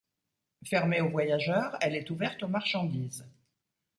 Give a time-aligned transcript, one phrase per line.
[0.65, 3.23] Fermée aux voyageurs, elle est ouverte aux marchandises.